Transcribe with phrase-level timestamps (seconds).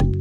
[0.00, 0.16] Velkommen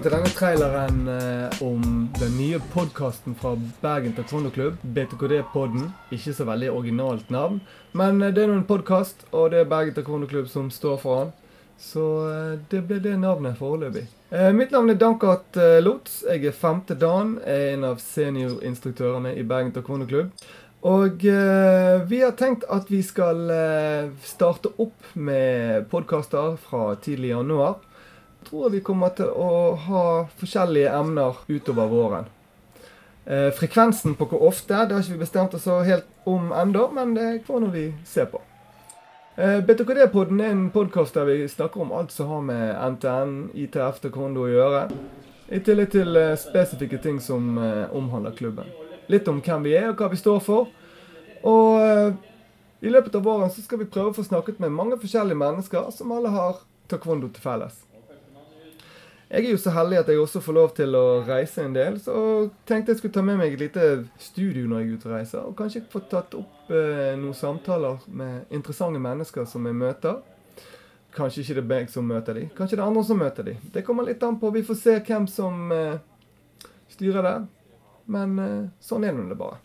[0.00, 3.52] til denne traileren eh, om den nye podkasten fra
[3.82, 5.90] Bergen taekwondo-klubb, BTKD-podden.
[6.16, 7.60] Ikke så veldig originalt navn,
[7.92, 11.20] men eh, det er nå en podkast, og det er Bergen taekwondo-klubb som står for
[11.20, 11.39] den.
[11.80, 14.04] Så eh, det ble det navnet foreløpig.
[14.30, 16.20] Eh, mitt navn er Dankat eh, Lotz.
[16.28, 17.38] Jeg er femte dan.
[17.46, 20.34] Jeg er en av seniorinstruktørene i Bergen taekwondo-klubb.
[20.90, 27.34] Og eh, vi har tenkt at vi skal eh, starte opp med podkaster fra tidlig
[27.34, 30.04] januar Jeg tror vi kommer til å ha
[30.40, 32.30] forskjellige emner utover våren.
[33.28, 37.12] Eh, frekvensen på hvor ofte det har ikke vi bestemt oss helt om ennå, men
[37.18, 38.40] det får nå vi se på.
[39.40, 44.02] Eh, BTKD-podden er en podkast der vi snakker om alt som har med NTN, ITF
[44.02, 44.82] til Kondo å gjøre.
[45.48, 48.68] I tillegg til eh, spesifikke ting som eh, omhandler klubben.
[49.08, 50.68] Litt om hvem vi er og hva vi står for.
[51.48, 52.18] Og eh,
[52.84, 55.88] i løpet av våren så skal vi prøve å få snakket med mange forskjellige mennesker
[55.96, 56.60] som alle har
[56.92, 57.80] taekwondo til felles.
[59.30, 62.00] Jeg er jo så heldig at jeg også får lov til å reise en del,
[62.02, 62.14] så
[62.66, 63.84] tenkte jeg skulle ta med meg et lite
[64.18, 68.02] studio når jeg er ute og reiser, og kanskje få tatt opp eh, noen samtaler
[68.10, 70.18] med interessante mennesker som jeg møter.
[71.14, 73.62] Kanskje ikke det er meg som møter dem, kanskje det er andre som møter dem.
[73.70, 74.50] Det kommer litt an på.
[74.50, 76.02] Vi får se hvem som eh,
[76.96, 77.36] styrer det.
[78.10, 79.62] Men eh, sånn er det bare.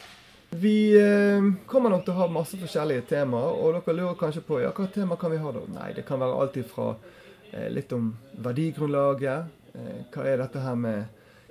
[0.61, 4.61] Vi eh, kommer nok til å ha masse forskjellige temaer, og dere lurer kanskje på
[4.61, 5.65] ja, hva tema kan vi ha da?
[5.73, 6.93] Nei, det kan være alt ifra
[7.71, 9.51] litt om verdigrunnlaget.
[9.75, 11.05] Eh, hva er dette her med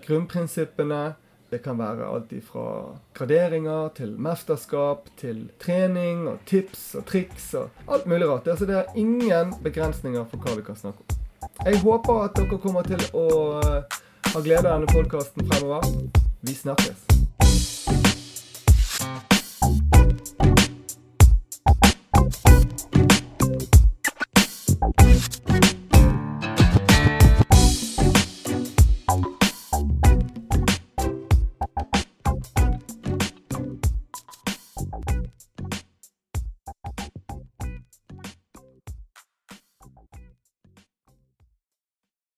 [0.06, 1.14] grunnprinsippene?
[1.50, 2.66] Det kan være alt fra
[3.14, 8.48] graderinger til mesterskap til trening og tips og triks og alt mulig rart.
[8.48, 11.20] Altså, det er ingen begrensninger for hva vi kan snakke om.
[11.64, 13.26] Jeg håper at dere kommer til å
[13.60, 14.00] eh,
[14.32, 15.92] ha glede av denne podkasten fremover.
[16.42, 17.93] Vi snakkes.